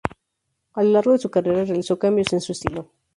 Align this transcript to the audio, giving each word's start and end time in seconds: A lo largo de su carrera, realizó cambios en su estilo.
A 0.73 0.81
lo 0.81 0.89
largo 0.93 1.11
de 1.11 1.19
su 1.19 1.29
carrera, 1.29 1.63
realizó 1.63 1.99
cambios 1.99 2.33
en 2.33 2.41
su 2.41 2.53
estilo. 2.53 2.89